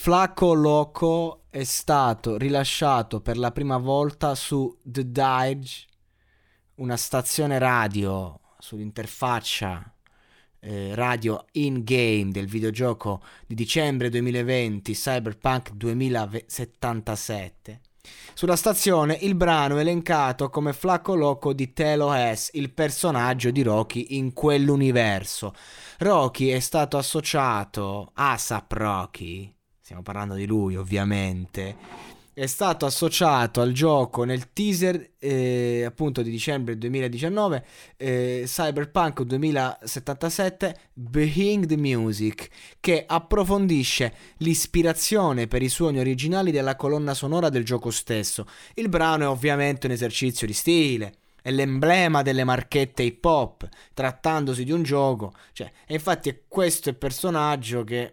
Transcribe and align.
Flacco 0.00 0.54
Loco 0.54 1.46
è 1.50 1.64
stato 1.64 2.38
rilasciato 2.38 3.20
per 3.20 3.36
la 3.36 3.50
prima 3.50 3.78
volta 3.78 4.36
su 4.36 4.78
The 4.80 5.10
Dirge, 5.10 5.86
una 6.76 6.96
stazione 6.96 7.58
radio 7.58 8.38
sull'interfaccia 8.60 9.92
eh, 10.60 10.94
radio 10.94 11.44
in-game 11.50 12.30
del 12.30 12.46
videogioco 12.46 13.22
di 13.44 13.56
dicembre 13.56 14.08
2020 14.08 14.92
Cyberpunk 14.92 15.72
2077. 15.72 17.80
Sulla 18.34 18.56
stazione 18.56 19.18
il 19.22 19.34
brano 19.34 19.78
è 19.78 19.80
elencato 19.80 20.48
come 20.48 20.72
Flacco 20.72 21.16
Loco 21.16 21.52
di 21.52 21.72
Telo 21.72 22.12
S, 22.12 22.50
il 22.52 22.72
personaggio 22.72 23.50
di 23.50 23.62
Rocky 23.62 24.06
in 24.10 24.32
quell'universo. 24.32 25.52
Rocky 25.98 26.50
è 26.50 26.60
stato 26.60 26.96
associato, 26.96 28.12
ASAP 28.14 28.72
Rocky, 28.72 29.56
stiamo 29.88 30.04
parlando 30.04 30.34
di 30.34 30.44
lui 30.44 30.76
ovviamente, 30.76 31.74
è 32.34 32.44
stato 32.44 32.84
associato 32.84 33.62
al 33.62 33.72
gioco 33.72 34.24
nel 34.24 34.52
teaser 34.52 35.12
eh, 35.18 35.82
appunto 35.86 36.20
di 36.20 36.30
dicembre 36.30 36.76
2019 36.76 37.64
eh, 37.96 38.42
Cyberpunk 38.44 39.22
2077 39.22 40.76
Behind 40.92 41.66
the 41.66 41.78
Music 41.78 42.50
che 42.80 43.04
approfondisce 43.06 44.12
l'ispirazione 44.38 45.46
per 45.46 45.62
i 45.62 45.70
suoni 45.70 45.98
originali 45.98 46.50
della 46.50 46.76
colonna 46.76 47.14
sonora 47.14 47.48
del 47.48 47.64
gioco 47.64 47.90
stesso. 47.90 48.44
Il 48.74 48.90
brano 48.90 49.24
è 49.24 49.28
ovviamente 49.28 49.86
un 49.86 49.92
esercizio 49.92 50.46
di 50.46 50.52
stile 50.52 51.14
è 51.40 51.50
l'emblema 51.50 52.20
delle 52.20 52.44
marchette 52.44 53.04
hip 53.04 53.24
hop, 53.24 53.66
trattandosi 53.94 54.64
di 54.64 54.72
un 54.72 54.82
gioco. 54.82 55.32
Cioè, 55.52 55.70
e 55.86 55.94
infatti 55.94 56.28
è 56.28 56.42
questo 56.46 56.90
il 56.90 56.96
personaggio 56.96 57.84
che 57.84 58.12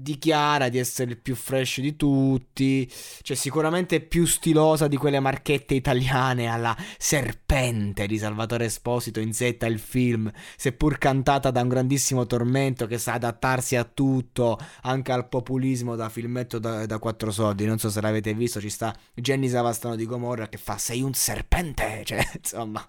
dichiara 0.00 0.68
di 0.68 0.78
essere 0.78 1.10
il 1.12 1.18
più 1.18 1.34
fresh 1.34 1.80
di 1.80 1.96
tutti, 1.96 2.90
cioè 3.22 3.36
sicuramente 3.36 4.00
più 4.00 4.26
stilosa 4.26 4.88
di 4.88 4.96
quelle 4.96 5.20
marchette 5.20 5.74
italiane 5.74 6.46
alla 6.46 6.76
serpente 6.98 8.06
di 8.06 8.18
Salvatore 8.18 8.66
Esposito 8.66 9.20
in 9.20 9.32
Z 9.32 9.56
il 9.60 9.78
film, 9.78 10.30
seppur 10.56 10.98
cantata 10.98 11.50
da 11.50 11.62
un 11.62 11.68
grandissimo 11.68 12.26
tormento 12.26 12.86
che 12.86 12.98
sa 12.98 13.14
adattarsi 13.14 13.76
a 13.76 13.84
tutto, 13.84 14.58
anche 14.82 15.12
al 15.12 15.28
populismo 15.28 15.96
da 15.96 16.08
filmetto 16.08 16.58
da, 16.58 16.86
da 16.86 16.98
quattro 16.98 17.30
soldi, 17.30 17.66
non 17.66 17.78
so 17.78 17.90
se 17.90 18.00
l'avete 18.00 18.34
visto, 18.34 18.60
ci 18.60 18.70
sta 18.70 18.94
Jenny 19.14 19.48
Savastano 19.48 19.96
di 19.96 20.06
Gomorra 20.06 20.48
che 20.48 20.58
fa 20.58 20.78
sei 20.78 21.02
un 21.02 21.14
serpente, 21.14 22.02
cioè 22.06 22.26
insomma... 22.36 22.86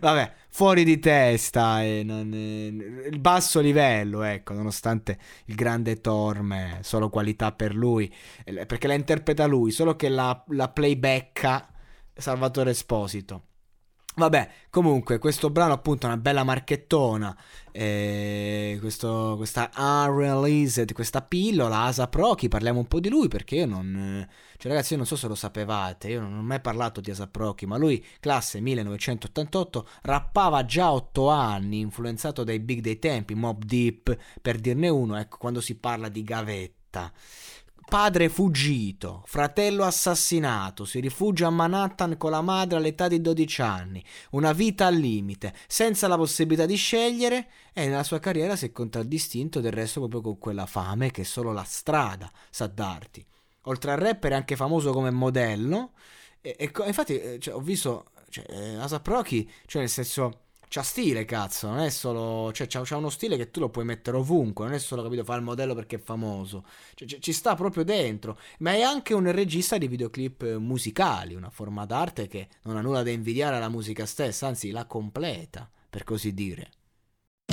Vabbè, 0.00 0.32
fuori 0.48 0.84
di 0.84 0.98
testa 0.98 1.80
non, 2.02 2.30
eh, 2.32 2.66
il 3.10 3.18
basso 3.18 3.60
livello, 3.60 4.22
ecco, 4.22 4.52
nonostante 4.52 5.18
il 5.46 5.54
grande 5.54 6.00
Torme, 6.00 6.78
solo 6.82 7.08
qualità 7.10 7.52
per 7.52 7.74
lui, 7.74 8.12
eh, 8.44 8.66
perché 8.66 8.86
la 8.86 8.94
interpreta 8.94 9.46
lui, 9.46 9.70
solo 9.70 9.96
che 9.96 10.08
la, 10.08 10.44
la 10.48 10.68
playbacka 10.68 11.68
Salvatore 12.14 12.70
Esposito. 12.70 13.42
Vabbè, 14.18 14.50
comunque, 14.70 15.18
questo 15.18 15.50
brano 15.50 15.74
appunto 15.74 16.06
è 16.06 16.08
una 16.08 16.16
bella 16.18 16.42
marchettona. 16.42 17.36
Eh, 17.70 18.78
questo, 18.80 19.34
questa 19.36 19.70
unreleased, 19.76 20.94
questa 20.94 21.20
pillola, 21.20 21.82
Asa 21.82 22.08
Proki, 22.08 22.48
parliamo 22.48 22.78
un 22.78 22.86
po' 22.86 22.98
di 22.98 23.10
lui 23.10 23.28
perché 23.28 23.56
io 23.56 23.66
non... 23.66 24.26
Cioè 24.56 24.72
ragazzi, 24.72 24.92
io 24.92 24.98
non 24.98 25.06
so 25.06 25.16
se 25.16 25.28
lo 25.28 25.34
sapevate, 25.34 26.08
io 26.08 26.20
non 26.22 26.38
ho 26.38 26.42
mai 26.42 26.62
parlato 26.62 27.02
di 27.02 27.10
Asa 27.10 27.26
Proki, 27.26 27.66
ma 27.66 27.76
lui, 27.76 28.02
classe 28.18 28.58
1988, 28.58 29.86
rappava 30.02 30.64
già 30.64 30.86
a 30.86 30.94
8 30.94 31.28
anni, 31.28 31.80
influenzato 31.80 32.42
dai 32.42 32.58
big 32.58 32.80
dei 32.80 32.98
tempi, 32.98 33.34
Mob 33.34 33.64
Deep, 33.64 34.16
per 34.40 34.58
dirne 34.58 34.88
uno, 34.88 35.16
ecco, 35.18 35.36
quando 35.36 35.60
si 35.60 35.74
parla 35.74 36.08
di 36.08 36.22
gavetta. 36.22 37.12
Padre 37.88 38.28
fuggito, 38.28 39.22
fratello 39.26 39.84
assassinato, 39.84 40.84
si 40.84 40.98
rifugia 40.98 41.46
a 41.46 41.50
Manhattan 41.50 42.16
con 42.16 42.32
la 42.32 42.40
madre 42.40 42.78
all'età 42.78 43.06
di 43.06 43.20
12 43.20 43.62
anni, 43.62 44.04
una 44.30 44.52
vita 44.52 44.86
al 44.86 44.96
limite, 44.96 45.54
senza 45.68 46.08
la 46.08 46.16
possibilità 46.16 46.66
di 46.66 46.74
scegliere 46.74 47.48
e 47.72 47.86
nella 47.86 48.02
sua 48.02 48.18
carriera 48.18 48.56
si 48.56 48.66
è 48.66 48.72
contraddistinto 48.72 49.60
del 49.60 49.70
resto 49.70 50.00
proprio 50.00 50.20
con 50.20 50.38
quella 50.38 50.66
fame 50.66 51.12
che 51.12 51.22
solo 51.22 51.52
la 51.52 51.62
strada 51.62 52.28
sa 52.50 52.66
darti. 52.66 53.24
Oltre 53.62 53.92
al 53.92 53.98
rapper 53.98 54.32
è 54.32 54.34
anche 54.34 54.56
famoso 54.56 54.92
come 54.92 55.10
modello 55.10 55.92
e, 56.40 56.56
e 56.58 56.72
infatti 56.86 57.20
eh, 57.20 57.38
cioè, 57.38 57.54
ho 57.54 57.60
visto 57.60 58.10
cioè, 58.30 58.44
eh, 58.48 58.74
Asap 58.78 59.06
Rocky, 59.06 59.48
cioè 59.64 59.82
nel 59.82 59.90
senso 59.90 60.45
c'ha 60.68 60.82
stile, 60.82 61.24
cazzo, 61.24 61.68
non 61.68 61.78
è 61.78 61.90
solo. 61.90 62.52
Cioè, 62.52 62.66
c'ha, 62.66 62.82
c'ha, 62.84 62.96
uno 62.96 63.10
stile 63.10 63.36
che 63.36 63.50
tu 63.50 63.60
lo 63.60 63.68
puoi 63.68 63.84
mettere 63.84 64.16
ovunque, 64.16 64.64
non 64.64 64.74
è 64.74 64.78
solo, 64.78 65.02
capito, 65.02 65.24
fa 65.24 65.34
il 65.34 65.42
modello 65.42 65.74
perché 65.74 65.96
è 65.96 66.00
famoso. 66.00 66.64
Cioè, 66.94 67.06
c- 67.06 67.18
ci 67.18 67.32
sta 67.32 67.54
proprio 67.54 67.84
dentro. 67.84 68.38
Ma 68.58 68.72
è 68.72 68.82
anche 68.82 69.14
un 69.14 69.30
regista 69.30 69.78
di 69.78 69.88
videoclip 69.88 70.56
musicali, 70.56 71.34
una 71.34 71.50
forma 71.50 71.84
d'arte 71.86 72.26
che 72.26 72.48
non 72.62 72.76
ha 72.76 72.80
nulla 72.80 73.02
da 73.02 73.10
invidiare 73.10 73.56
alla 73.56 73.68
musica 73.68 74.06
stessa, 74.06 74.46
anzi 74.46 74.70
la 74.70 74.86
completa, 74.86 75.68
per 75.88 76.04
così 76.04 76.34
dire. 76.34 76.70